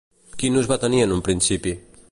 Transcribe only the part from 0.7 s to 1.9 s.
va tenir en un principi?